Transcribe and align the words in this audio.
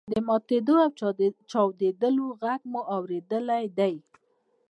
د 0.13 0.15
ماتیدو 0.27 0.75
او 0.85 0.91
چاودلو 1.51 2.25
غږ 2.41 2.61
مو 2.71 2.81
اوریدلی 2.95 3.65
دی. 3.77 3.93